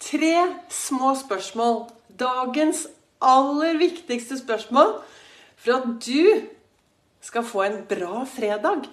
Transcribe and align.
tre 0.00 0.34
små 0.68 1.14
spørsmål. 1.14 1.84
Dagens 2.20 2.86
aller 3.20 3.78
viktigste 3.78 4.38
spørsmål 4.38 4.96
for 5.56 5.76
at 5.76 5.88
du 6.06 6.48
skal 7.20 7.44
få 7.44 7.62
en 7.62 7.82
bra 7.88 8.24
fredag. 8.24 8.88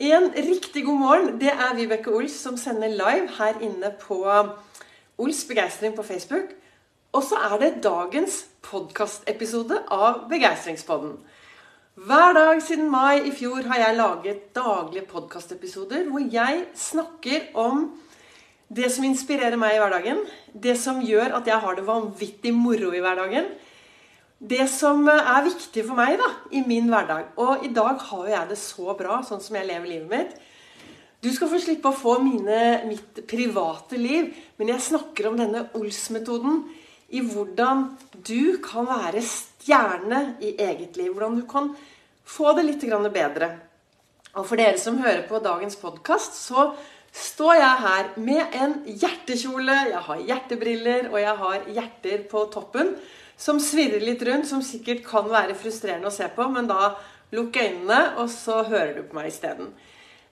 En 0.00 0.30
riktig 0.32 0.84
god 0.84 0.98
morgen, 0.98 1.40
det 1.40 1.50
er 1.52 1.74
Vibeke 1.76 2.14
Ols 2.14 2.32
som 2.32 2.56
sender 2.56 2.88
live 2.88 3.28
her 3.36 3.58
inne 3.60 3.90
på 4.00 4.22
Ols 5.18 5.44
begeistring 5.44 5.96
på 5.96 6.02
Facebook. 6.02 6.54
Og 7.12 7.22
så 7.26 7.36
er 7.50 7.58
det 7.58 7.82
dagens 7.84 8.44
podkastepisode 8.62 9.82
av 9.90 10.28
Begeistringspodden. 10.30 11.18
Hver 12.00 12.32
dag 12.32 12.62
siden 12.62 12.86
mai 12.90 13.26
i 13.26 13.32
fjor 13.34 13.66
har 13.66 13.82
jeg 13.82 13.96
laget 13.98 14.44
daglige 14.54 15.04
podkastepisoder 15.10 16.06
hvor 16.08 16.22
jeg 16.32 16.62
snakker 16.74 17.50
om 17.58 17.90
det 18.70 18.90
som 18.94 19.04
inspirerer 19.06 19.58
meg 19.58 19.74
i 19.74 19.80
hverdagen, 19.82 20.22
det 20.54 20.76
som 20.78 21.00
gjør 21.02 21.34
at 21.40 21.48
jeg 21.50 21.58
har 21.62 21.76
det 21.76 21.86
vanvittig 21.88 22.52
moro 22.54 22.92
i 22.94 23.02
hverdagen, 23.02 23.48
det 24.40 24.66
som 24.72 25.02
er 25.10 25.42
viktig 25.44 25.82
for 25.84 25.98
meg 25.98 26.14
da, 26.20 26.28
i 26.56 26.62
min 26.64 26.86
hverdag. 26.88 27.34
Og 27.42 27.66
i 27.66 27.72
dag 27.76 27.98
har 28.08 28.28
jeg 28.30 28.52
det 28.52 28.58
så 28.60 28.94
bra, 28.96 29.18
sånn 29.26 29.42
som 29.44 29.58
jeg 29.58 29.68
lever 29.68 29.90
livet 29.90 30.12
mitt. 30.12 30.36
Du 31.20 31.28
skal 31.34 31.50
få 31.50 31.58
slippe 31.60 31.90
å 31.90 31.96
få 31.96 32.14
mine, 32.24 32.60
mitt 32.88 33.20
private 33.28 33.98
liv, 34.00 34.30
men 34.56 34.70
jeg 34.72 34.86
snakker 34.86 35.28
om 35.28 35.36
denne 35.36 35.66
Ols-metoden 35.76 36.62
i 37.12 37.20
hvordan 37.26 37.82
du 38.14 38.56
kan 38.64 38.86
være 38.88 39.20
stjerne 39.26 40.22
i 40.40 40.54
eget 40.54 40.96
liv. 40.96 41.10
Hvordan 41.10 41.42
du 41.42 41.44
kan 41.50 41.74
få 42.24 42.54
det 42.56 42.64
litt 42.70 42.86
bedre. 43.12 43.50
Og 44.38 44.46
for 44.46 44.56
dere 44.56 44.78
som 44.78 45.02
hører 45.02 45.26
på 45.28 45.42
dagens 45.42 45.76
podkast, 45.76 46.38
så 46.38 46.70
står 47.12 47.54
jeg 47.58 47.80
her 47.84 48.10
med 48.22 48.58
en 48.60 48.76
hjertekjole, 48.86 49.78
jeg 49.90 50.02
har 50.06 50.26
hjertebriller, 50.28 51.08
og 51.10 51.18
jeg 51.20 51.36
har 51.42 51.66
hjerter 51.78 52.28
på 52.30 52.44
toppen 52.52 52.94
som 53.40 53.60
svirrer 53.62 54.02
litt 54.04 54.22
rundt, 54.26 54.48
som 54.48 54.62
sikkert 54.64 55.02
kan 55.06 55.28
være 55.30 55.56
frustrerende 55.58 56.10
å 56.10 56.14
se 56.14 56.28
på, 56.34 56.46
men 56.52 56.68
da 56.68 56.94
lukk 57.34 57.56
øynene, 57.62 58.00
og 58.20 58.28
så 58.32 58.60
hører 58.68 58.94
du 58.98 59.04
på 59.08 59.16
meg 59.16 59.30
isteden. 59.30 59.70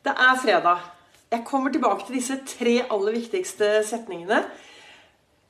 Det 0.05 0.13
er 0.13 0.41
fredag. 0.43 0.87
Jeg 1.33 1.45
kommer 1.45 1.73
tilbake 1.73 2.07
til 2.07 2.19
disse 2.19 2.39
tre 2.49 2.79
aller 2.89 3.17
viktigste 3.19 3.79
setningene. 3.85 4.43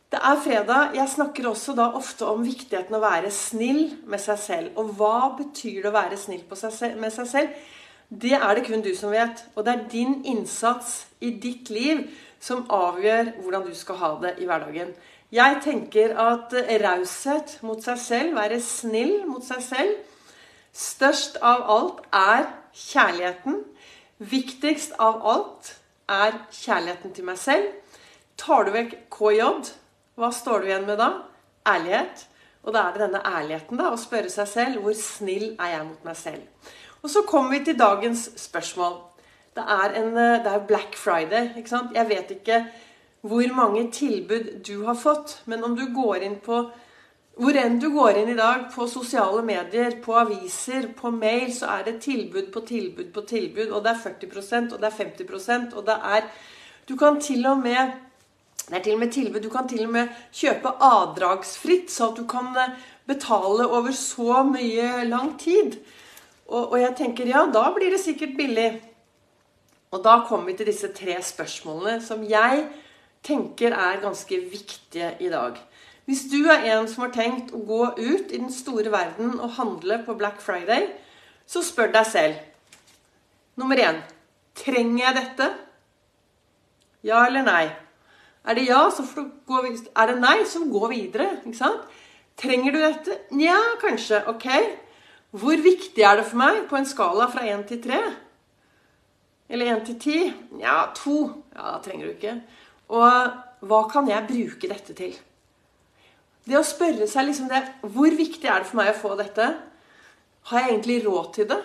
Det 0.09 0.21
er 0.25 0.39
fredag. 0.41 0.95
Jeg 0.97 1.13
snakker 1.13 1.51
også 1.51 1.75
da 1.77 1.91
ofte 1.99 2.27
om 2.27 2.47
viktigheten 2.47 2.97
å 2.97 3.03
være 3.03 3.31
snill 3.35 3.83
med 4.09 4.23
seg 4.23 4.41
selv. 4.41 4.71
Og 4.81 4.95
hva 4.99 5.35
betyr 5.39 5.83
det 5.83 5.91
å 5.91 5.95
være 5.99 6.19
snill 6.19 6.47
med 6.49 7.13
seg 7.13 7.29
selv? 7.29 7.59
Det 8.09 8.33
er 8.33 8.55
det 8.55 8.65
kun 8.67 8.83
du 8.83 8.95
som 8.97 9.13
vet. 9.13 9.45
Og 9.55 9.65
det 9.65 9.75
er 9.75 9.89
din 9.93 10.23
innsats 10.25 11.07
i 11.21 11.31
ditt 11.31 11.71
liv 11.71 12.07
som 12.41 12.67
avgjør 12.71 13.35
hvordan 13.43 13.67
du 13.67 13.75
skal 13.75 13.99
ha 14.01 14.13
det 14.23 14.35
i 14.39 14.47
hverdagen. 14.49 14.95
Jeg 15.33 15.59
tenker 15.61 16.15
at 16.17 16.55
raushet 16.81 17.59
mot 17.63 17.83
seg 17.85 17.99
selv, 18.01 18.37
være 18.39 18.61
snill 18.65 19.27
mot 19.29 19.45
seg 19.45 19.61
selv, 19.61 19.99
størst 20.73 21.37
av 21.45 21.67
alt 21.69 22.01
er 22.15 22.47
kjærligheten. 22.73 23.59
Viktigst 24.19 24.97
av 24.99 25.21
alt 25.29 25.75
er 26.09 26.41
kjærligheten 26.55 27.13
til 27.13 27.29
meg 27.29 27.37
selv. 27.43 27.69
Tar 28.41 28.65
du 28.65 28.73
vekk 28.73 28.97
KJ, 29.13 29.45
hva 30.17 30.33
står 30.33 30.63
du 30.63 30.71
igjen 30.71 30.89
med 30.89 30.97
da? 31.03 31.11
Ærlighet. 31.69 32.25
Og 32.65 32.73
da 32.73 32.87
er 32.87 32.97
det 32.97 33.05
denne 33.05 33.21
ærligheten 33.27 33.79
da, 33.81 33.93
å 33.93 34.01
spørre 34.01 34.33
seg 34.33 34.49
selv 34.49 34.83
hvor 34.85 34.97
snill 34.97 35.51
er 35.59 35.75
jeg 35.77 35.87
mot 35.91 36.09
meg 36.09 36.17
selv. 36.19 36.73
Og 37.03 37.11
så 37.11 37.23
kommer 37.23 37.59
vi 37.59 37.65
til 37.65 37.79
dagens 37.79 38.31
spørsmål. 38.37 38.99
Det 39.55 39.65
er, 39.69 39.95
en, 40.01 40.13
eh, 40.17 40.45
det 40.45 40.53
er 40.53 40.67
Black 40.67 40.97
Friday. 40.97 41.57
ikke 41.57 41.69
sant? 41.69 41.95
Jeg 41.95 42.09
vet 42.09 42.31
ikke 42.31 42.67
hvor 43.21 43.55
mange 43.55 43.91
tilbud 43.93 44.63
du 44.67 44.85
har 44.85 44.95
fått, 44.95 45.43
men 45.47 45.65
om 45.65 45.77
du 45.77 45.89
går 45.95 46.15
inn 46.23 46.37
på 46.45 46.69
hvor 47.39 47.55
enn 47.55 47.77
du 47.79 47.93
går 47.95 48.17
inn 48.19 48.33
i 48.33 48.39
dag, 48.39 48.65
på 48.75 48.89
sosiale 48.91 49.45
medier, 49.47 49.93
på 50.03 50.17
aviser, 50.19 50.89
på 50.99 51.11
mail, 51.15 51.53
så 51.55 51.69
er 51.77 51.85
det 51.87 52.01
tilbud 52.03 52.49
på 52.53 52.65
tilbud 52.67 53.13
på 53.15 53.23
tilbud. 53.31 53.71
Og 53.71 53.85
det 53.85 53.93
er 53.93 54.01
40% 54.03 54.75
og 54.75 54.83
det 54.83 54.89
er 54.89 54.97
50% 55.05 55.77
og 55.79 55.87
det 55.87 55.99
er 56.17 56.31
Du 56.89 56.97
kan 56.97 57.21
til 57.21 57.47
og 57.47 57.59
med 57.59 57.93
det 58.69 58.77
er 58.77 58.83
til 58.83 58.95
og 58.95 58.99
med 58.99 59.13
tilbud. 59.13 59.41
Du 59.41 59.51
kan 59.51 59.69
til 59.69 59.85
og 59.85 59.93
med 59.93 60.09
kjøpe 60.33 60.73
avdragsfritt, 60.81 61.91
så 61.91 62.11
at 62.11 62.17
du 62.17 62.27
kan 62.27 62.57
eh, 62.57 62.75
betale 63.07 63.69
over 63.69 63.93
så 63.93 64.43
mye 64.43 65.05
lang 65.05 65.39
tid. 65.39 65.79
Og, 66.49 66.73
og 66.73 66.79
jeg 66.81 66.95
tenker 66.97 67.29
ja, 67.29 67.45
da 67.53 67.69
blir 67.77 67.93
det 67.93 68.01
sikkert 68.01 68.37
billig. 68.39 68.69
Og 69.93 70.05
da 70.05 70.19
kommer 70.29 70.51
vi 70.51 70.59
til 70.59 70.69
disse 70.69 70.91
tre 70.97 71.17
spørsmålene 71.25 72.01
som 72.05 72.25
jeg 72.29 72.67
tenker 73.25 73.75
er 73.77 74.01
ganske 74.03 74.41
viktige 74.51 75.15
i 75.21 75.31
dag. 75.33 75.57
Hvis 76.09 76.25
du 76.33 76.49
er 76.49 76.65
en 76.73 76.89
som 76.89 77.05
har 77.05 77.13
tenkt 77.13 77.53
å 77.53 77.61
gå 77.69 77.83
ut 77.99 78.31
i 78.33 78.39
den 78.39 78.53
store 78.53 78.93
verden 78.93 79.37
og 79.37 79.59
handle 79.59 80.01
på 80.07 80.17
Black 80.17 80.41
Friday, 80.41 80.87
så 81.49 81.61
spør 81.65 81.93
deg 81.93 82.07
selv 82.09 82.45
Nummer 83.59 83.81
én 83.83 83.97
trenger 84.55 85.01
jeg 85.03 85.17
dette? 85.17 85.47
Ja 87.03 87.25
eller 87.27 87.43
nei? 87.43 87.65
Er 88.49 88.55
det 88.55 88.69
ja, 88.69 88.85
så 88.95 89.03
får 89.05 89.25
du 89.25 89.33
gå 89.51 89.63
videre. 89.65 89.91
Er 89.99 90.13
det 90.13 90.21
nei, 90.23 90.37
så 90.47 90.63
gå 90.65 90.89
videre. 90.93 91.27
ikke 91.43 91.59
sant? 91.59 91.97
Trenger 92.39 92.73
du 92.73 92.79
dette? 92.81 93.17
Nja, 93.35 93.57
kanskje. 93.83 94.23
Ok. 94.31 94.47
Hvor 95.31 95.61
viktig 95.61 96.03
er 96.03 96.17
det 96.17 96.25
for 96.31 96.41
meg 96.41 96.63
på 96.71 96.79
en 96.79 96.89
skala 96.89 97.27
fra 97.29 97.45
1 97.45 97.67
til 97.69 97.83
3? 97.85 97.99
Eller 99.53 99.75
1 99.75 99.85
til 99.91 99.99
10? 100.01 100.35
Ja, 100.63 100.87
2. 100.97 101.17
Ja, 101.55 101.75
da 101.75 101.79
trenger 101.85 102.09
du 102.09 102.15
ikke. 102.15 102.37
Og 102.89 103.69
hva 103.69 103.81
kan 103.93 104.09
jeg 104.09 104.29
bruke 104.29 104.71
dette 104.71 104.97
til? 104.97 105.17
Det 106.49 106.57
å 106.57 106.65
spørre 106.65 107.05
seg 107.11 107.27
liksom 107.29 107.51
det 107.51 107.61
Hvor 107.83 108.15
viktig 108.17 108.49
er 108.49 108.63
det 108.63 108.71
for 108.71 108.81
meg 108.81 108.95
å 108.95 109.01
få 109.03 109.17
dette? 109.19 109.51
Har 110.49 110.63
jeg 110.63 110.71
egentlig 110.73 111.03
råd 111.05 111.31
til 111.37 111.51
det? 111.51 111.61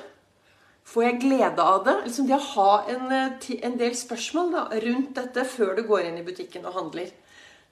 Får 0.84 1.06
jeg 1.06 1.20
glede 1.22 1.64
av 1.64 1.86
det? 1.86 1.96
Liksom 2.04 2.28
det 2.28 2.36
å 2.36 2.48
ha 2.50 2.72
en, 2.92 3.12
eh, 3.16 3.50
en 3.64 3.78
del 3.80 3.96
spørsmål 3.96 4.52
da, 4.52 4.64
rundt 4.84 5.16
dette 5.16 5.46
før 5.48 5.78
du 5.78 5.84
går 5.88 6.10
inn 6.10 6.18
i 6.20 6.26
butikken 6.28 6.66
og 6.68 6.76
handler. 6.76 7.08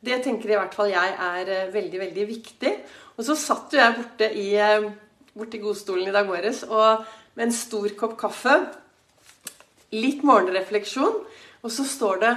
Det 0.01 0.23
tenker 0.23 0.53
i 0.53 0.55
hvert 0.55 0.73
fall 0.73 0.93
jeg 0.93 1.17
er 1.19 1.49
eh, 1.51 1.73
veldig, 1.73 1.99
veldig 1.99 2.27
viktig. 2.29 2.71
Og 3.17 3.25
så 3.27 3.35
satt 3.35 3.75
jo 3.75 3.81
jeg 3.81 3.97
borte 3.99 4.31
i 4.31 4.47
eh, 5.31 5.39
borti 5.39 5.57
godstolen 5.57 6.07
i 6.07 6.11
dag 6.11 6.27
morges 6.27 6.63
med 7.35 7.45
en 7.45 7.53
stor 7.53 7.89
kopp 7.95 8.17
kaffe. 8.19 8.71
Litt 9.91 10.23
morgenrefleksjon. 10.23 11.23
Og 11.63 11.71
så 11.71 11.83
står 11.83 12.19
det 12.21 12.33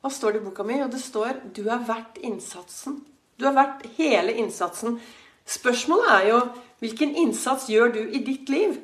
Hva 0.00 0.10
står 0.10 0.32
det 0.32 0.40
i 0.40 0.44
boka 0.44 0.64
mi? 0.64 0.80
Og 0.82 0.90
det 0.90 1.00
står 1.00 1.40
'Du 1.54 1.68
er 1.68 1.78
verdt 1.78 2.18
innsatsen'. 2.22 3.00
Du 3.38 3.46
er 3.46 3.52
verdt 3.52 3.86
hele 3.96 4.32
innsatsen. 4.32 5.00
Spørsmålet 5.46 6.10
er 6.10 6.28
jo 6.28 6.40
hvilken 6.80 7.14
innsats 7.16 7.66
gjør 7.68 7.92
du 7.92 8.08
i 8.08 8.18
ditt 8.18 8.48
liv? 8.48 8.80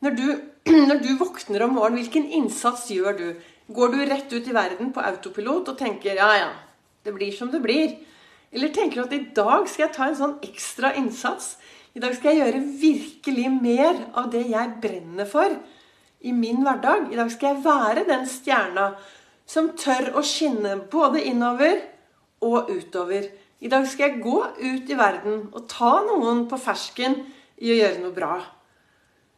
Når 0.00 0.10
du, 0.10 0.40
når 0.88 0.98
du 1.02 1.16
våkner 1.18 1.62
om 1.62 1.74
morgenen, 1.74 1.98
hvilken 2.02 2.30
innsats 2.30 2.90
gjør 2.90 3.18
du? 3.18 3.34
Går 3.72 3.88
du 3.88 3.98
rett 4.04 4.32
ut 4.32 4.48
i 4.48 4.54
verden 4.54 4.92
på 4.92 5.00
autopilot 5.00 5.68
og 5.68 5.78
tenker 5.78 6.14
'ja, 6.14 6.32
ja, 6.34 6.50
det 7.04 7.14
blir 7.14 7.32
som 7.32 7.50
det 7.50 7.62
blir'? 7.62 7.96
Eller 8.52 8.68
tenker 8.68 9.02
du 9.02 9.06
at 9.06 9.12
i 9.12 9.30
dag 9.34 9.68
skal 9.68 9.86
jeg 9.86 9.94
ta 9.94 10.08
en 10.08 10.16
sånn 10.16 10.38
ekstra 10.42 10.94
innsats? 10.94 11.56
I 11.92 12.00
dag 12.00 12.14
skal 12.16 12.32
jeg 12.32 12.40
gjøre 12.40 12.60
virkelig 12.80 13.48
mer 13.52 13.98
av 14.16 14.30
det 14.32 14.46
jeg 14.48 14.76
brenner 14.80 15.28
for 15.28 15.52
i 16.24 16.32
min 16.32 16.62
hverdag. 16.64 17.10
I 17.12 17.18
dag 17.18 17.32
skal 17.34 17.52
jeg 17.52 17.64
være 17.66 18.04
den 18.08 18.24
stjerna 18.30 18.86
som 19.48 19.72
tør 19.76 20.14
å 20.16 20.22
skinne 20.24 20.78
både 20.92 21.20
innover 21.28 21.82
og 22.48 22.70
utover. 22.72 23.26
I 23.62 23.70
dag 23.70 23.84
skal 23.90 24.08
jeg 24.08 24.22
gå 24.24 24.38
ut 24.40 24.88
i 24.90 24.98
verden 24.98 25.44
og 25.52 25.66
ta 25.70 25.98
noen 26.06 26.46
på 26.50 26.58
fersken 26.60 27.18
i 27.60 27.74
å 27.74 27.76
gjøre 27.76 28.00
noe 28.02 28.16
bra. 28.16 28.38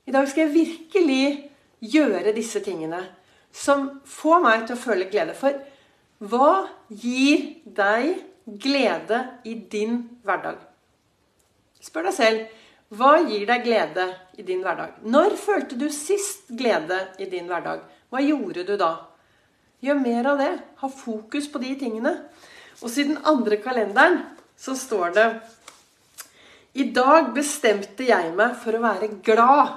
I 0.07 0.15
dag 0.15 0.29
skal 0.31 0.47
jeg 0.47 0.55
virkelig 0.55 1.27
gjøre 1.85 2.37
disse 2.37 2.63
tingene 2.65 3.03
som 3.55 3.89
får 4.07 4.45
meg 4.45 4.69
til 4.69 4.77
å 4.77 4.85
føle 4.85 5.09
glede. 5.11 5.35
For 5.35 5.59
hva 6.23 6.69
gir 6.89 7.51
deg 7.67 8.23
glede 8.47 9.21
i 9.43 9.57
din 9.75 9.99
hverdag? 10.23 10.74
Spør 11.85 12.09
deg 12.09 12.17
selv 12.17 12.61
hva 12.95 13.17
gir 13.25 13.47
deg 13.49 13.65
glede 13.65 14.05
i 14.39 14.45
din 14.47 14.61
hverdag? 14.63 15.01
Når 15.03 15.35
følte 15.41 15.79
du 15.79 15.89
sist 15.93 16.51
glede 16.53 17.01
i 17.19 17.27
din 17.31 17.49
hverdag? 17.49 17.83
Hva 18.13 18.21
gjorde 18.23 18.63
du 18.69 18.75
da? 18.79 18.93
Gjør 19.85 19.99
mer 20.01 20.29
av 20.31 20.41
det. 20.41 20.53
Ha 20.81 20.91
fokus 20.93 21.49
på 21.51 21.61
de 21.63 21.73
tingene. 21.81 22.13
Og 22.83 22.93
siden 22.93 23.19
andre 23.27 23.59
kalenderen 23.63 24.21
så 24.61 24.77
står 24.79 25.17
det 25.17 25.27
I 26.79 26.87
dag 26.95 27.33
bestemte 27.35 28.07
jeg 28.07 28.31
meg 28.37 28.55
for 28.63 28.77
å 28.77 28.85
være 28.85 29.11
glad. 29.25 29.75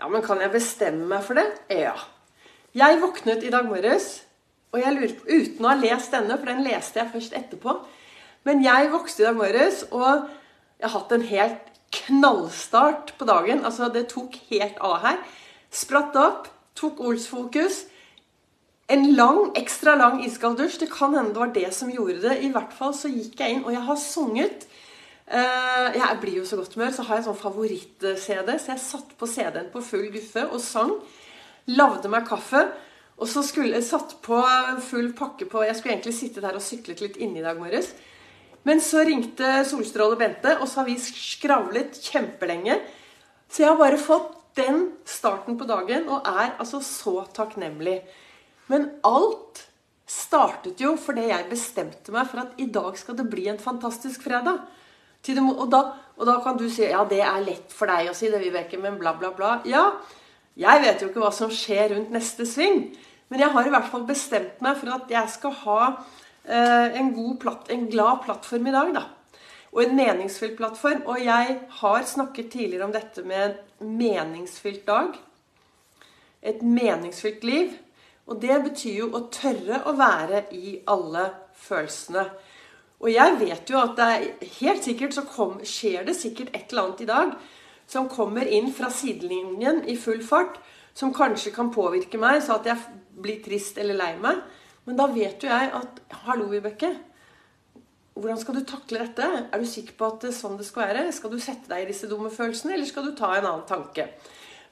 Ja, 0.00 0.08
men 0.08 0.24
kan 0.24 0.40
jeg 0.40 0.54
bestemme 0.54 1.08
meg 1.10 1.26
for 1.26 1.36
det? 1.36 1.46
Ja. 1.68 1.96
Jeg 2.76 3.00
våknet 3.02 3.44
i 3.44 3.52
dag 3.52 3.66
morges, 3.68 4.22
og 4.70 4.80
jeg 4.80 4.94
lurer 4.94 5.14
på, 5.18 5.26
uten 5.26 5.66
å 5.66 5.72
ha 5.72 5.78
lest 5.80 6.14
denne, 6.14 6.36
for 6.38 6.48
den 6.48 6.62
leste 6.62 7.00
jeg 7.00 7.10
først 7.10 7.32
etterpå 7.34 7.74
Men 8.46 8.62
jeg 8.62 8.92
vokste 8.92 9.24
i 9.24 9.26
dag 9.26 9.36
morges, 9.36 9.82
og 9.90 10.28
jeg 10.80 10.88
har 10.88 10.96
hatt 10.96 11.12
en 11.12 11.26
helt 11.28 11.70
knallstart 11.92 13.14
på 13.18 13.28
dagen. 13.28 13.64
Altså, 13.64 13.90
det 13.92 14.08
tok 14.12 14.36
helt 14.50 14.78
av 14.80 15.00
her. 15.04 15.22
Spratt 15.70 16.16
opp, 16.16 16.48
tok 16.78 17.00
Ols-fokus. 17.00 17.86
en 18.90 19.14
lang, 19.14 19.52
ekstra 19.54 19.92
lang 19.94 20.24
iskald 20.24 20.56
dusj. 20.58 20.80
Det 20.80 20.88
kan 20.90 21.14
hende 21.14 21.30
det 21.30 21.38
var 21.38 21.52
det 21.54 21.68
som 21.74 21.90
gjorde 21.90 22.24
det. 22.24 22.40
I 22.42 22.50
hvert 22.50 22.72
fall 22.74 22.90
så 22.94 23.06
gikk 23.06 23.38
jeg 23.38 23.54
inn, 23.54 23.64
og 23.64 23.70
jeg 23.70 23.82
har 23.86 23.96
sunget. 24.02 24.66
Eh, 25.30 25.94
jeg 25.94 26.18
blir 26.20 26.40
jo 26.40 26.46
så 26.46 26.56
godt 26.58 26.74
humør, 26.74 26.90
så 26.90 27.04
har 27.06 27.20
jeg 27.20 27.28
sånn 27.28 27.38
favoritt-CD. 27.38 28.50
Så 28.58 28.72
jeg 28.72 28.82
satt 28.82 29.12
på 29.18 29.28
CD-en 29.30 29.70
på 29.70 29.82
full 29.86 30.08
guffe 30.10 30.42
og 30.48 30.58
sang. 30.64 30.90
Lagde 31.70 32.10
meg 32.10 32.26
kaffe. 32.26 32.64
Og 33.20 33.28
så 33.28 33.44
skulle 33.46 33.78
satt 33.84 34.16
på 34.24 34.40
full 34.82 35.12
pakke 35.14 35.46
på 35.46 35.62
Jeg 35.62 35.76
skulle 35.76 35.94
egentlig 35.94 36.16
sitte 36.16 36.42
der 36.42 36.56
og 36.56 36.64
syklet 36.64 37.02
litt 37.04 37.20
inne 37.20 37.38
i 37.38 37.46
dag 37.46 37.60
morges. 37.60 37.92
Men 38.68 38.82
så 38.84 39.04
ringte 39.06 39.62
Solstråle 39.64 40.18
Bente, 40.20 40.56
og 40.60 40.68
så 40.68 40.82
har 40.82 40.90
vi 40.90 40.98
skravlet 41.00 41.96
kjempelenge. 42.04 42.76
Så 43.50 43.64
jeg 43.64 43.72
har 43.72 43.80
bare 43.80 44.00
fått 44.00 44.36
den 44.58 44.90
starten 45.08 45.56
på 45.58 45.66
dagen 45.68 46.08
og 46.10 46.26
er 46.26 46.56
altså 46.60 46.82
så 46.84 47.22
takknemlig. 47.34 48.00
Men 48.70 48.88
alt 49.06 49.64
startet 50.10 50.82
jo 50.82 50.96
fordi 50.98 51.28
jeg 51.30 51.48
bestemte 51.50 52.12
meg 52.14 52.28
for 52.30 52.42
at 52.42 52.60
i 52.60 52.66
dag 52.70 52.98
skal 52.98 53.16
det 53.18 53.28
bli 53.30 53.46
en 53.50 53.60
fantastisk 53.62 54.26
fredag. 54.26 54.62
Og 55.30 55.66
da, 55.70 55.80
og 56.16 56.24
da 56.26 56.38
kan 56.44 56.56
du 56.58 56.66
si 56.72 56.86
ja, 56.86 57.04
det 57.08 57.20
er 57.22 57.44
lett 57.44 57.74
for 57.76 57.90
deg 57.90 58.10
å 58.10 58.16
si 58.16 58.30
det, 58.32 58.40
Vibeke, 58.42 58.78
men 58.80 58.98
bla, 59.00 59.14
bla, 59.18 59.32
bla. 59.36 59.58
Ja, 59.68 59.90
jeg 60.58 60.82
vet 60.82 61.02
jo 61.02 61.10
ikke 61.10 61.22
hva 61.22 61.32
som 61.34 61.52
skjer 61.52 61.94
rundt 61.94 62.14
neste 62.14 62.46
sving. 62.48 62.88
Men 63.30 63.44
jeg 63.44 63.54
har 63.54 63.66
i 63.66 63.72
hvert 63.72 63.90
fall 63.92 64.06
bestemt 64.08 64.62
meg 64.64 64.78
for 64.80 64.90
at 64.96 65.12
jeg 65.12 65.30
skal 65.30 65.54
ha 65.62 65.82
en, 66.44 67.10
platt, 67.38 67.70
en 67.70 67.86
glad 67.90 68.22
plattform 68.24 68.66
i 68.66 68.74
dag. 68.74 68.94
da. 68.94 69.02
Og 69.72 69.82
en 69.84 69.96
meningsfylt 69.96 70.56
plattform. 70.58 71.02
Og 71.06 71.20
jeg 71.24 71.58
har 71.82 72.06
snakket 72.06 72.50
tidligere 72.50 72.88
om 72.88 72.94
dette 72.94 73.22
med 73.22 73.44
en 73.44 73.96
meningsfylt 73.98 74.86
dag. 74.86 75.14
Et 76.42 76.62
meningsfylt 76.62 77.44
liv. 77.44 77.76
Og 78.30 78.40
det 78.42 78.56
betyr 78.64 78.96
jo 79.02 79.10
å 79.14 79.26
tørre 79.32 79.82
å 79.86 79.94
være 79.98 80.44
i 80.54 80.78
alle 80.90 81.28
følelsene. 81.58 82.26
Og 83.00 83.08
jeg 83.08 83.38
vet 83.40 83.70
jo 83.72 83.78
at 83.80 83.96
det 83.96 84.08
er 84.14 84.50
helt 84.60 84.84
sikkert 84.84 85.16
så 85.16 85.24
kom, 85.24 85.56
skjer 85.64 86.04
det 86.06 86.14
sikkert 86.18 86.52
et 86.54 86.70
eller 86.70 86.90
annet 86.90 87.02
i 87.04 87.08
dag 87.08 87.32
som 87.90 88.10
kommer 88.12 88.46
inn 88.46 88.68
fra 88.76 88.90
sidelinjen 88.92 89.80
i 89.88 89.96
full 89.98 90.20
fart, 90.22 90.60
som 90.94 91.14
kanskje 91.14 91.50
kan 91.54 91.72
påvirke 91.74 92.20
meg 92.20 92.42
så 92.44 92.58
at 92.60 92.68
jeg 92.68 93.00
blir 93.20 93.40
trist 93.42 93.80
eller 93.80 93.98
lei 93.98 94.12
meg. 94.20 94.42
Men 94.90 94.98
da 94.98 95.06
vet 95.14 95.44
jo 95.44 95.46
jeg 95.46 95.68
at 95.78 95.98
Hallo, 96.24 96.48
Vibeke. 96.50 96.88
Hvordan 98.18 98.40
skal 98.40 98.56
du 98.58 98.64
takle 98.66 99.04
dette? 99.04 99.28
Er 99.46 99.62
du 99.62 99.68
sikker 99.70 99.94
på 99.94 100.08
at 100.08 100.24
det 100.24 100.32
er 100.32 100.34
sånn 100.34 100.56
det 100.58 100.66
skal 100.66 100.88
være? 100.88 101.04
Skal 101.14 101.30
du 101.30 101.38
sette 101.38 101.70
deg 101.70 101.84
i 101.84 101.92
disse 101.92 102.10
dumme 102.10 102.32
følelsene, 102.34 102.74
eller 102.74 102.88
skal 102.88 103.06
du 103.06 103.12
ta 103.14 103.30
en 103.36 103.46
annen 103.46 103.62
tanke? 103.68 104.08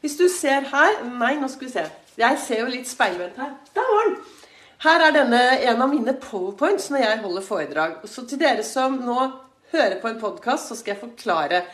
Hvis 0.02 0.18
du 0.18 0.26
ser 0.26 0.66
her 0.72 0.98
Nei, 1.06 1.36
nå 1.38 1.46
skal 1.52 1.68
vi 1.68 1.70
se. 1.76 1.86
Jeg 2.18 2.42
ser 2.42 2.64
jo 2.64 2.74
litt 2.74 2.90
speilvendt 2.90 3.38
her. 3.38 3.54
Der 3.78 3.94
var 3.94 4.10
den! 4.10 4.18
Her 4.82 5.06
er 5.06 5.16
denne 5.20 5.42
en 5.70 5.86
av 5.86 5.94
mine 5.94 6.18
powerpoints 6.18 6.90
når 6.90 7.04
jeg 7.04 7.22
holder 7.22 7.46
foredrag. 7.46 7.96
Så 8.10 8.26
til 8.26 8.42
dere 8.42 8.66
som 8.66 8.98
nå 8.98 9.16
hører 9.70 9.98
på 10.02 10.10
en 10.10 10.18
podkast, 10.18 10.66
så 10.66 10.82
skal 10.82 10.96
jeg 10.96 11.04
forklare. 11.06 11.64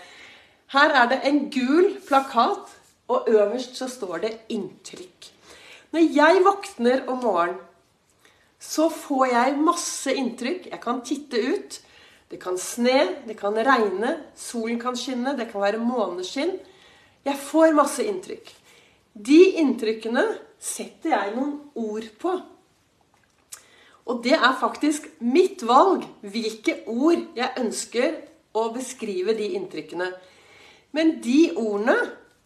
Her 0.76 0.98
er 1.00 1.12
det 1.16 1.22
en 1.24 1.46
gul 1.52 1.94
plakat, 2.04 2.76
og 3.08 3.28
øverst 3.28 3.80
så 3.80 3.88
står 3.88 4.18
det 4.20 4.38
'inntrykk'. 4.52 5.32
Når 5.96 6.12
jeg 6.12 6.44
våkner 6.44 7.08
om 7.08 7.24
morgenen, 7.24 7.60
så 8.64 8.88
får 8.90 9.26
jeg 9.32 9.58
masse 9.60 10.14
inntrykk. 10.14 10.70
Jeg 10.72 10.80
kan 10.82 11.02
titte 11.04 11.40
ut. 11.40 11.80
Det 12.30 12.40
kan 12.40 12.56
sne, 12.58 13.24
det 13.28 13.36
kan 13.38 13.54
regne, 13.54 14.16
solen 14.34 14.80
kan 14.80 14.96
skinne, 14.98 15.36
det 15.36 15.50
kan 15.52 15.62
være 15.62 15.78
måneskinn. 15.78 16.56
Jeg 17.24 17.38
får 17.38 17.76
masse 17.76 18.02
inntrykk. 18.02 18.48
De 19.14 19.38
inntrykkene 19.60 20.24
setter 20.58 21.12
jeg 21.12 21.34
noen 21.36 21.58
ord 21.78 22.08
på. 22.18 22.32
Og 24.10 24.24
det 24.24 24.34
er 24.34 24.60
faktisk 24.60 25.06
mitt 25.24 25.62
valg 25.64 26.04
hvilke 26.24 26.80
ord 26.90 27.22
jeg 27.36 27.60
ønsker 27.60 28.16
å 28.56 28.66
beskrive 28.74 29.36
de 29.36 29.52
inntrykkene. 29.60 30.10
Men 30.96 31.18
de 31.24 31.52
ordene, 31.54 31.96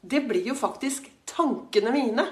det 0.02 0.22
blir 0.28 0.52
jo 0.52 0.58
faktisk 0.58 1.08
tankene 1.28 1.94
mine. 1.94 2.26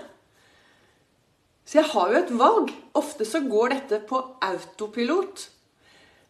Så 1.67 1.81
jeg 1.81 1.91
har 1.91 2.13
jo 2.13 2.21
et 2.21 2.33
valg. 2.39 2.71
Ofte 2.97 3.27
så 3.27 3.43
går 3.43 3.75
dette 3.75 3.99
på 4.07 4.21
autopilot. 4.45 5.49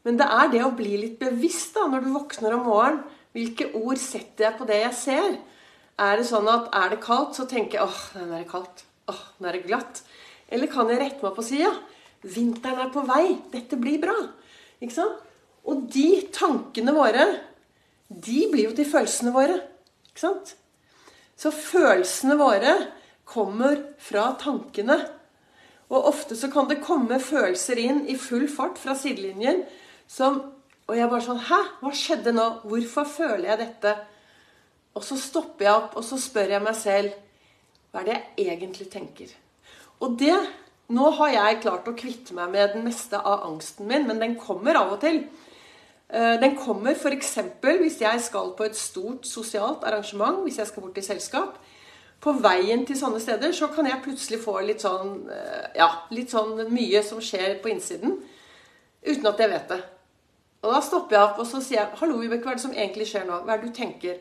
Men 0.07 0.17
det 0.21 0.29
er 0.33 0.51
det 0.53 0.63
å 0.65 0.73
bli 0.77 0.95
litt 1.03 1.19
bevisst 1.21 1.77
da, 1.77 1.85
når 1.91 2.05
du 2.07 2.13
våkner 2.15 2.57
om 2.57 2.65
morgenen. 2.71 3.05
Hvilke 3.37 3.69
ord 3.77 4.01
setter 4.01 4.47
jeg 4.47 4.57
på 4.57 4.67
det 4.69 4.79
jeg 4.81 4.97
ser? 4.97 5.35
Er 6.01 6.17
det 6.17 6.25
sånn 6.29 6.49
at 6.49 6.71
er 6.77 6.95
det 6.95 7.03
kaldt, 7.05 7.37
så 7.37 7.45
tenker 7.49 7.79
jeg 7.79 7.85
åh, 7.85 8.03
nå 8.17 8.31
er 8.31 8.45
det 8.47 8.49
kaldt. 8.49 8.85
Åh, 9.13 9.23
nå 9.37 9.51
er 9.51 9.59
det 9.59 9.67
glatt. 9.67 10.01
Eller 10.49 10.71
kan 10.73 10.89
jeg 10.89 11.03
rette 11.03 11.25
meg 11.25 11.35
på 11.37 11.45
sida? 11.45 11.73
Vinteren 12.25 12.87
er 12.87 12.93
på 12.95 13.05
vei. 13.05 13.37
Dette 13.53 13.77
blir 13.81 14.01
bra. 14.01 14.15
Ikke 14.81 14.97
sant? 14.97 15.21
Og 15.67 15.85
de 15.91 16.09
tankene 16.33 16.95
våre, 16.95 17.27
de 18.09 18.41
blir 18.53 18.71
jo 18.71 18.77
til 18.79 18.89
følelsene 18.89 19.35
våre. 19.35 19.59
Ikke 20.07 20.23
sant? 20.23 20.55
Så 21.37 21.53
følelsene 21.53 22.39
våre 22.41 22.77
kommer 23.27 23.83
fra 24.01 24.31
tankene. 24.41 25.01
Og 25.93 26.11
ofte 26.11 26.37
så 26.39 26.51
kan 26.53 26.69
det 26.71 26.83
komme 26.83 27.21
følelser 27.23 27.79
inn 27.79 28.05
i 28.11 28.19
full 28.19 28.49
fart 28.51 28.81
fra 28.83 28.97
sidelinjen 28.99 29.65
som 30.11 30.43
Og 30.87 30.95
jeg 30.95 31.11
bare 31.11 31.25
sånn 31.25 31.43
Hæ? 31.49 31.59
Hva 31.83 31.91
skjedde 31.95 32.35
nå? 32.35 32.45
Hvorfor 32.67 33.09
føler 33.11 33.49
jeg 33.51 33.63
dette? 33.65 33.95
Og 34.97 35.03
så 35.05 35.17
stopper 35.19 35.67
jeg 35.67 35.75
opp, 35.75 35.97
og 35.99 36.05
så 36.07 36.19
spør 36.21 36.55
jeg 36.55 36.63
meg 36.63 36.77
selv 36.79 37.17
Hva 37.91 38.03
er 38.03 38.07
det 38.07 38.17
jeg 38.17 38.47
egentlig 38.55 38.87
tenker? 38.93 39.35
Og 40.01 40.15
det 40.21 40.37
nå 40.87 41.09
har 41.19 41.33
jeg 41.35 41.63
klart 41.65 41.89
å 41.91 41.97
kvitte 41.99 42.35
meg 42.37 42.53
med 42.53 42.77
den 42.77 42.85
meste 42.87 43.19
av 43.19 43.43
angsten 43.49 43.89
min, 43.91 44.05
men 44.07 44.21
den 44.23 44.37
kommer 44.39 44.79
av 44.79 44.93
og 44.95 45.01
til. 45.03 45.25
Eh, 46.07 46.37
den 46.39 46.55
kommer 46.61 46.95
f.eks. 46.95 47.33
hvis 47.81 47.99
jeg 48.05 48.21
skal 48.23 48.53
på 48.55 48.69
et 48.69 48.79
stort 48.79 49.27
sosialt 49.27 49.83
arrangement, 49.83 50.45
hvis 50.45 50.61
jeg 50.63 50.71
skal 50.71 50.87
bort 50.87 51.01
i 51.01 51.03
selskap. 51.03 51.59
På 52.21 52.33
veien 52.43 52.85
til 52.89 52.97
sånne 52.99 53.21
steder 53.23 53.53
så 53.55 53.69
kan 53.75 53.87
jeg 53.87 54.03
plutselig 54.05 54.41
få 54.43 54.57
litt 54.65 54.83
sånn 54.85 55.29
eh, 55.31 55.69
Ja, 55.79 55.91
litt 56.11 56.33
sånn 56.33 56.57
mye 56.73 57.03
som 57.05 57.21
skjer 57.23 57.59
på 57.63 57.71
innsiden. 57.73 58.17
Uten 59.07 59.29
at 59.31 59.43
jeg 59.43 59.53
vet 59.53 59.69
det. 59.71 59.83
Og 60.65 60.73
da 60.73 60.81
stopper 60.83 61.17
jeg 61.17 61.29
opp 61.29 61.39
og 61.43 61.47
så 61.47 61.61
sier 61.63 61.83
jeg, 61.83 61.99
'Hallo, 62.01 62.19
Vibeke, 62.19 62.43
hva 62.43 62.55
er 62.55 62.59
det 62.59 62.65
som 62.65 62.75
egentlig 62.75 63.07
skjer 63.11 63.27
nå?' 63.29 63.45
Hva 63.45 63.55
er 63.55 63.63
det 63.63 63.69
du 63.71 63.77
tenker? 63.77 64.19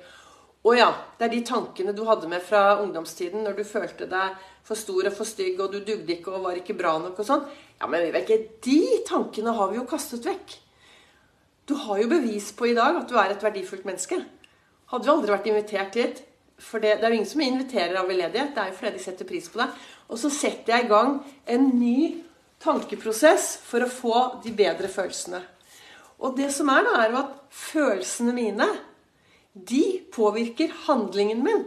Å 0.65 0.73
ja, 0.73 0.89
det 1.17 1.25
er 1.27 1.33
de 1.33 1.41
tankene 1.45 1.93
du 1.93 2.03
hadde 2.05 2.27
med 2.27 2.41
fra 2.41 2.81
ungdomstiden 2.81 3.43
når 3.45 3.57
du 3.59 3.63
følte 3.63 4.07
deg 4.09 4.37
for 4.65 4.77
stor 4.77 5.05
og 5.05 5.13
for 5.13 5.29
stygg, 5.29 5.59
og 5.61 5.71
du 5.71 5.79
dugde 5.79 6.15
ikke 6.15 6.33
og 6.33 6.47
var 6.47 6.57
ikke 6.57 6.77
bra 6.77 6.95
nok 6.97 7.19
og 7.21 7.27
sånn. 7.27 7.43
Ja, 7.79 7.85
men 7.85 8.01
Vibeke, 8.07 8.37
de 8.65 8.79
tankene 9.05 9.53
har 9.53 9.69
vi 9.69 9.77
jo 9.77 9.85
kastet 9.89 10.25
vekk. 10.25 10.55
Du 11.69 11.75
har 11.85 12.01
jo 12.01 12.09
bevis 12.09 12.51
på 12.53 12.69
i 12.69 12.77
dag 12.77 12.97
at 12.97 13.09
du 13.09 13.17
er 13.17 13.33
et 13.33 13.45
verdifullt 13.45 13.85
menneske. 13.85 14.17
Hadde 14.89 15.05
du 15.05 15.11
aldri 15.13 15.33
vært 15.33 15.49
invitert 15.49 15.97
hit 15.97 16.23
For 16.61 16.79
det, 16.79 16.97
det 16.99 17.07
er 17.07 17.13
jo 17.13 17.19
ingen 17.19 17.29
som 17.29 17.43
inviterer 17.43 17.97
av 17.99 18.07
veldedighet. 18.09 18.53
Det 18.55 18.61
er 18.63 18.71
jo 18.71 18.77
fordi 18.79 18.93
de 18.95 19.03
setter 19.03 19.27
pris 19.27 19.49
på 19.51 19.59
deg. 19.61 19.83
Og 20.09 20.21
så 20.21 20.31
setter 20.31 20.75
jeg 20.75 20.85
i 20.85 20.91
gang 20.91 21.17
en 21.51 21.67
ny 21.79 21.97
tankeprosess 22.63 23.55
for 23.65 23.83
å 23.83 23.91
få 23.91 24.17
de 24.45 24.53
bedre 24.55 24.89
følelsene. 24.91 25.41
Og 26.23 26.37
det 26.37 26.51
som 26.55 26.69
er, 26.71 26.85
da, 26.85 26.99
er 27.03 27.17
at 27.19 27.33
følelsene 27.51 28.33
mine, 28.35 28.67
de 29.55 29.83
påvirker 30.13 30.71
handlingen 30.85 31.43
min. 31.43 31.65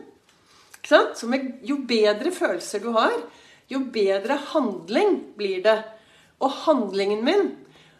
Så 0.88 1.28
med, 1.28 1.59
jo 1.68 1.83
bedre 1.88 2.33
følelser 2.33 2.80
du 2.80 2.90
har, 2.97 3.12
jo 3.68 3.83
bedre 3.92 4.38
handling 4.54 5.18
blir 5.37 5.61
det. 5.64 5.78
Og 6.40 6.52
handlingen 6.64 7.25
min 7.26 7.49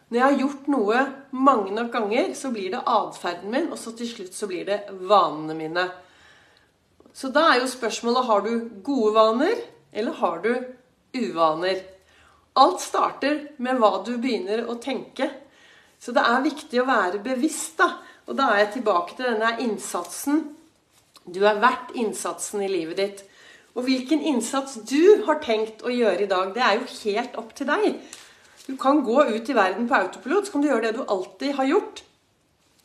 Når 0.09 0.17
jeg 0.17 0.23
har 0.25 0.39
gjort 0.39 0.67
noe 0.73 0.99
mange 1.37 1.73
nok 1.75 1.91
ganger, 1.93 2.31
så 2.33 2.49
blir 2.49 2.71
det 2.73 2.79
atferden 2.81 3.51
min, 3.53 3.67
og 3.69 3.77
så 3.77 3.91
til 3.93 4.07
slutt 4.09 4.33
så 4.33 4.47
blir 4.49 4.63
det 4.65 4.79
vanene 5.05 5.53
mine. 5.53 5.83
Så 7.19 7.31
da 7.35 7.49
er 7.51 7.59
jo 7.59 7.67
spørsmålet 7.67 8.27
har 8.29 8.45
du 8.45 8.51
gode 8.85 9.11
vaner, 9.17 9.63
eller 9.91 10.15
har 10.21 10.37
du 10.43 10.53
uvaner? 11.19 11.81
Alt 12.59 12.79
starter 12.83 13.41
med 13.59 13.81
hva 13.81 13.97
du 14.07 14.13
begynner 14.17 14.63
å 14.71 14.77
tenke. 14.79 15.27
Så 15.99 16.15
det 16.15 16.23
er 16.23 16.45
viktig 16.45 16.79
å 16.79 16.87
være 16.87 17.19
bevisst, 17.23 17.75
da. 17.81 17.91
Og 18.29 18.37
da 18.39 18.53
er 18.53 18.63
jeg 18.63 18.77
tilbake 18.77 19.17
til 19.17 19.27
denne 19.33 19.57
innsatsen 19.65 20.47
du 21.33 21.41
er 21.45 21.59
verdt 21.61 21.93
innsatsen 21.99 22.63
i 22.65 22.69
livet 22.71 22.99
ditt. 22.99 23.23
Og 23.77 23.85
hvilken 23.85 24.21
innsats 24.25 24.79
du 24.89 25.23
har 25.27 25.41
tenkt 25.43 25.83
å 25.85 25.93
gjøre 25.93 26.25
i 26.25 26.29
dag, 26.29 26.53
det 26.55 26.63
er 26.65 26.79
jo 26.79 26.87
helt 27.03 27.35
opp 27.39 27.51
til 27.57 27.69
deg. 27.69 27.99
Du 28.65 28.75
kan 28.81 29.03
gå 29.05 29.23
ut 29.29 29.49
i 29.49 29.57
verden 29.57 29.87
på 29.89 29.97
autopilot, 29.97 30.47
så 30.47 30.55
kan 30.55 30.63
du 30.63 30.69
gjøre 30.69 30.87
det 30.87 30.95
du 30.97 31.03
alltid 31.05 31.55
har 31.59 31.69
gjort. 31.69 32.01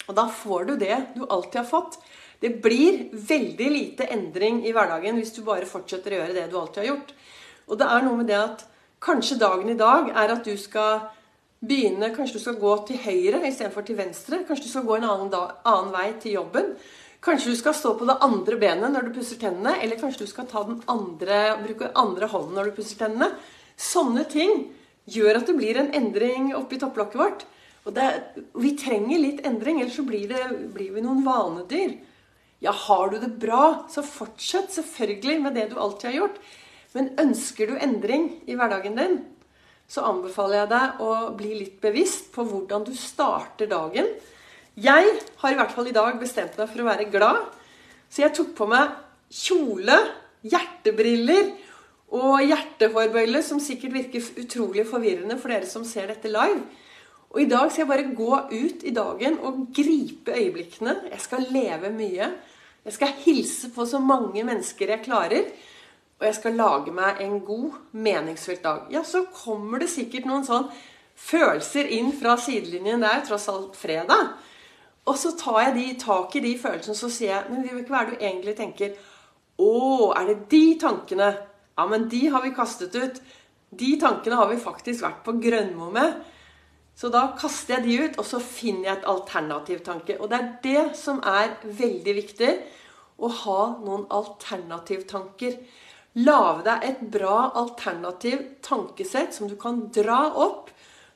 Og 0.05 0.19
da 0.19 0.27
får 0.29 0.69
du 0.69 0.75
det 0.81 0.99
du 1.15 1.25
alltid 1.25 1.63
har 1.63 1.69
fått. 1.71 1.99
Det 2.45 2.51
blir 2.61 3.07
veldig 3.17 3.67
lite 3.73 4.05
endring 4.13 4.59
i 4.69 4.73
hverdagen 4.77 5.17
hvis 5.17 5.33
du 5.33 5.41
bare 5.47 5.65
fortsetter 5.65 6.13
å 6.13 6.19
gjøre 6.19 6.35
det 6.37 6.49
du 6.53 6.59
alltid 6.61 6.83
har 6.83 6.91
gjort. 6.91 7.15
Og 7.73 7.79
det 7.81 7.87
er 7.89 8.05
noe 8.05 8.19
med 8.19 8.29
det 8.29 8.37
at 8.37 8.67
kanskje 9.05 9.39
dagen 9.41 9.71
i 9.73 9.79
dag 9.81 10.11
er 10.13 10.35
at 10.35 10.45
du 10.45 10.53
skal 10.61 11.07
begynne 11.65 12.11
Kanskje 12.13 12.37
du 12.37 12.43
skal 12.43 12.61
gå 12.61 12.75
til 12.85 13.01
høyre 13.01 13.41
istedenfor 13.49 13.87
til 13.89 13.97
venstre. 13.97 14.43
Kanskje 14.45 14.67
du 14.67 14.73
skal 14.75 14.85
gå 14.85 14.99
en 14.99 15.09
annen, 15.09 15.33
dag, 15.33 15.57
annen 15.65 15.91
vei 15.95 16.11
til 16.21 16.37
jobben. 16.37 16.75
Kanskje 17.25 17.55
du 17.55 17.57
skal 17.57 17.79
stå 17.79 17.95
på 17.97 18.05
det 18.13 18.21
andre 18.29 18.61
benet 18.61 18.93
når 18.93 19.09
du 19.09 19.15
pusser 19.17 19.41
tennene, 19.41 19.79
eller 19.81 19.97
kanskje 19.97 20.27
du 20.27 20.29
skal 20.29 20.45
ta 20.51 20.67
den 20.69 20.83
andre, 20.93 21.39
bruke 21.65 21.89
andre 21.97 22.29
hånden 22.29 22.59
når 22.59 22.69
du 22.69 22.79
pusser 22.83 23.01
tennene. 23.01 23.31
Sånne 23.81 24.27
ting 24.29 24.67
gjør 25.09 25.41
at 25.41 25.49
det 25.49 25.57
blir 25.57 25.81
en 25.81 25.95
endring 25.97 26.53
oppi 26.59 26.77
topplokket 26.83 27.23
vårt. 27.23 27.47
Og 27.89 27.97
det, 27.97 28.11
vi 28.61 28.75
trenger 28.77 29.21
litt 29.21 29.41
endring, 29.49 29.81
ellers 29.81 29.97
så 29.97 30.05
blir, 30.05 30.29
det, 30.29 30.45
blir 30.77 30.93
vi 30.93 31.05
noen 31.05 31.25
vanedyr. 31.25 31.97
Ja, 32.65 32.73
har 32.73 33.11
du 33.13 33.19
det 33.21 33.35
bra, 33.41 33.85
så 33.93 34.03
fortsett 34.07 34.73
selvfølgelig 34.73 35.41
med 35.45 35.57
det 35.59 35.69
du 35.71 35.77
alltid 35.77 36.11
har 36.11 36.21
gjort. 36.23 36.39
Men 36.95 37.11
ønsker 37.21 37.69
du 37.69 37.77
endring 37.77 38.31
i 38.49 38.57
hverdagen 38.57 38.97
din, 38.97 39.19
så 39.91 40.07
anbefaler 40.09 40.63
jeg 40.63 40.71
deg 40.71 41.03
å 41.05 41.11
bli 41.37 41.51
litt 41.59 41.77
bevisst 41.83 42.31
på 42.33 42.47
hvordan 42.49 42.87
du 42.87 42.95
starter 42.97 43.69
dagen. 43.69 44.09
Jeg 44.81 45.11
har 45.43 45.53
i 45.53 45.59
hvert 45.59 45.75
fall 45.75 45.91
i 45.91 45.95
dag 45.95 46.17
bestemt 46.19 46.57
meg 46.59 46.71
for 46.71 46.83
å 46.83 46.89
være 46.89 47.11
glad. 47.13 47.43
Så 48.09 48.25
jeg 48.25 48.35
tok 48.35 48.55
på 48.57 48.69
meg 48.71 48.95
kjole, 49.35 49.99
hjertebriller 50.47 51.53
og 52.15 52.41
hjertehårbøyle, 52.47 53.43
som 53.45 53.61
sikkert 53.63 53.99
virker 53.99 54.41
utrolig 54.41 54.87
forvirrende 54.89 55.37
for 55.41 55.53
dere 55.53 55.69
som 55.69 55.85
ser 55.87 56.09
dette 56.15 56.33
live. 56.33 56.63
Og 57.35 57.43
i 57.43 57.49
dag 57.51 57.67
skal 57.67 57.83
jeg 57.83 57.91
bare 57.91 58.15
gå 58.15 58.41
ut 58.55 58.85
i 58.87 58.95
dagen 58.95 59.41
og 59.43 59.65
gripe 59.75 60.37
øyeblikkene. 60.39 61.01
Jeg 61.11 61.23
skal 61.23 61.49
leve 61.51 61.91
mye. 61.91 62.31
Jeg 62.85 62.97
skal 62.99 63.15
hilse 63.25 63.71
på 63.73 63.87
så 63.89 64.01
mange 64.01 64.45
mennesker 64.45 64.93
jeg 64.93 65.05
klarer. 65.07 65.47
Og 66.21 66.27
jeg 66.29 66.37
skal 66.37 66.59
lage 66.59 66.93
meg 66.95 67.21
en 67.25 67.39
god, 67.45 67.79
meningsfylt 67.93 68.63
dag. 68.65 68.85
Ja, 68.93 69.03
så 69.03 69.25
kommer 69.35 69.83
det 69.83 69.91
sikkert 69.93 70.29
noen 70.29 70.45
sånn 70.47 70.69
følelser 71.17 71.89
inn 71.97 72.13
fra 72.17 72.37
sidelinjen. 72.41 73.03
Det 73.03 73.11
er 73.11 73.25
tross 73.27 73.49
alt 73.53 73.79
fredag. 73.79 74.35
Og 75.05 75.19
så 75.21 75.35
tar 75.37 75.61
jeg 75.67 75.75
de, 75.79 75.87
tak 76.01 76.37
i 76.37 76.45
de 76.45 76.55
følelsene 76.61 76.97
så 76.97 77.11
sier 77.13 77.35
jeg 77.35 77.51
Men 77.53 77.65
Vibeke, 77.67 77.91
hva 77.93 78.03
er 78.03 78.07
det 78.09 78.15
du 78.15 78.25
egentlig 78.25 78.55
tenker? 78.57 78.95
Å, 79.61 79.73
er 80.17 80.31
det 80.31 80.39
de 80.53 80.63
tankene? 80.81 81.33
Ja, 81.75 81.89
men 81.91 82.07
de 82.09 82.23
har 82.33 82.45
vi 82.45 82.55
kastet 82.57 82.95
ut. 82.95 83.21
De 83.75 83.91
tankene 84.01 84.39
har 84.39 84.49
vi 84.53 84.61
faktisk 84.63 85.05
vært 85.05 85.25
på 85.27 85.37
Grønmo 85.43 85.91
med. 85.95 86.23
Så 86.95 87.11
da 87.11 87.27
kaster 87.39 87.77
jeg 87.77 87.85
de 87.85 87.97
ut, 88.05 88.19
og 88.23 88.27
så 88.29 88.39
finner 88.43 88.89
jeg 88.89 88.99
et 89.01 89.09
alternativ 89.11 89.81
tanke. 89.87 90.19
Og 90.21 90.31
det 90.31 90.39
er 90.39 90.51
det 90.63 90.85
som 90.99 91.19
er 91.27 91.57
veldig 91.65 92.15
viktig. 92.21 92.53
Å 93.19 93.31
ha 93.43 93.61
noen 93.83 94.07
alternativtanker. 94.15 95.59
Lage 96.23 96.63
deg 96.69 96.87
et 96.87 97.03
bra 97.11 97.51
alternativ 97.59 98.45
tankesett 98.63 99.35
som 99.35 99.51
du 99.51 99.57
kan 99.59 99.89
dra 99.95 100.29
opp 100.31 100.71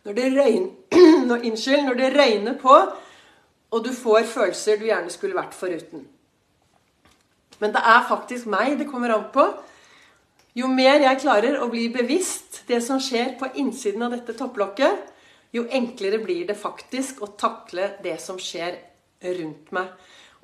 når 0.07 0.17
det, 0.17 0.27
regner, 0.35 0.71
når, 1.29 1.47
når 1.87 1.99
det 1.99 2.13
regner 2.17 2.57
på, 2.59 2.75
og 3.69 3.85
du 3.85 3.91
får 3.95 4.27
følelser 4.31 4.79
du 4.81 4.87
gjerne 4.89 5.13
skulle 5.13 5.37
vært 5.37 5.55
foruten. 5.55 6.07
Men 7.59 7.75
det 7.75 7.83
er 7.83 8.07
faktisk 8.09 8.49
meg 8.51 8.79
det 8.79 8.89
kommer 8.91 9.13
an 9.15 9.29
på. 9.35 9.45
Jo 10.59 10.71
mer 10.71 11.03
jeg 11.03 11.21
klarer 11.23 11.61
å 11.63 11.69
bli 11.71 11.87
bevisst 11.93 12.63
det 12.71 12.81
som 12.83 13.03
skjer 13.03 13.37
på 13.39 13.51
innsiden 13.61 14.03
av 14.07 14.15
dette 14.15 14.35
topplokket, 14.39 15.15
jo 15.55 15.65
enklere 15.71 16.21
blir 16.23 16.47
det 16.49 16.59
faktisk 16.59 17.23
å 17.25 17.33
takle 17.41 17.95
det 18.05 18.19
som 18.21 18.39
skjer 18.41 18.77
rundt 19.39 19.73
meg. 19.75 19.93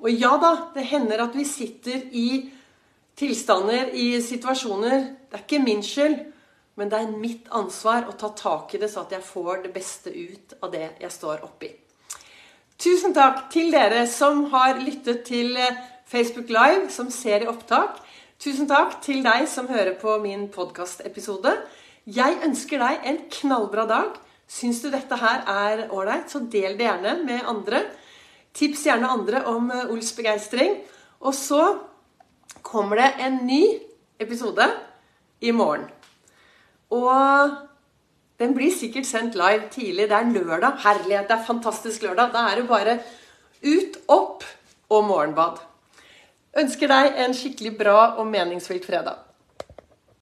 Og 0.01 0.11
ja 0.11 0.33
da, 0.41 0.51
det 0.75 0.87
hender 0.89 1.23
at 1.23 1.35
vi 1.37 1.45
sitter 1.47 2.07
i 2.11 2.27
tilstander, 3.15 3.93
i 3.95 4.19
situasjoner 4.19 5.05
Det 5.29 5.37
er 5.39 5.43
ikke 5.45 5.63
min 5.63 5.83
skyld, 5.83 6.17
men 6.75 6.91
det 6.91 6.99
er 6.99 7.15
mitt 7.15 7.47
ansvar 7.55 8.09
å 8.09 8.15
ta 8.19 8.29
tak 8.35 8.73
i 8.75 8.79
det, 8.81 8.89
så 8.91 9.05
at 9.05 9.13
jeg 9.15 9.23
får 9.23 9.65
det 9.65 9.71
beste 9.75 10.11
ut 10.11 10.55
av 10.61 10.71
det 10.71 10.89
jeg 10.99 11.11
står 11.11 11.43
oppi. 11.47 11.71
Tusen 12.79 13.15
takk 13.15 13.45
til 13.53 13.71
dere 13.71 14.03
som 14.11 14.45
har 14.51 14.79
lyttet 14.79 15.23
til 15.27 15.55
eh, 15.55 15.79
Facebook 16.07 16.51
Live, 16.51 16.89
som 16.91 17.07
ser 17.11 17.45
i 17.45 17.49
opptak. 17.51 18.01
Tusen 18.39 18.67
takk 18.67 18.99
til 19.03 19.23
deg 19.23 19.47
som 19.47 19.69
hører 19.71 19.95
på 19.99 20.17
min 20.23 20.49
podkastepisode. 20.51 21.55
Jeg 22.05 22.39
ønsker 22.43 22.83
deg 22.83 23.07
en 23.07 23.21
knallbra 23.31 23.87
dag. 23.89 24.19
Syns 24.47 24.81
du 24.83 24.91
dette 24.93 25.17
her 25.19 25.43
er 25.49 25.85
ålreit, 25.89 26.29
så 26.29 26.39
del 26.39 26.77
det 26.77 26.85
gjerne 26.85 27.17
med 27.25 27.47
andre. 27.49 27.81
Tips 28.55 28.85
gjerne 28.87 29.09
andre 29.11 29.43
om 29.51 29.71
eh, 29.73 29.89
Ols 29.91 30.13
begeistring. 30.15 30.77
Og 31.25 31.33
så 31.35 31.61
kommer 32.65 33.01
det 33.01 33.11
en 33.25 33.41
ny 33.47 33.63
episode 34.21 34.67
i 35.41 35.51
morgen. 35.51 35.87
Og 36.93 37.55
den 38.39 38.53
blir 38.55 38.71
sikkert 38.73 39.07
sendt 39.09 39.37
live 39.39 39.69
tidlig. 39.73 40.09
Det 40.11 40.17
er 40.17 40.31
lørdag. 40.31 40.79
Herlighet, 40.83 41.27
det 41.29 41.37
er 41.37 41.47
fantastisk 41.47 42.05
lørdag. 42.05 42.33
Da 42.35 42.45
er 42.51 42.61
det 42.61 42.67
bare 42.69 42.97
ut, 43.65 43.99
opp 44.11 44.45
og 44.93 45.07
morgenbad. 45.07 45.61
Ønsker 46.55 46.91
deg 46.91 47.17
en 47.25 47.33
skikkelig 47.35 47.73
bra 47.79 47.99
og 48.21 48.27
meningsfylt 48.29 48.85
fredag. 48.87 49.24